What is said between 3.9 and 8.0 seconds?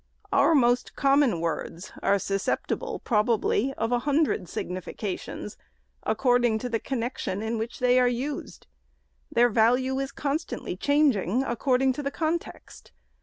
a hundred significations, according to the connection in which they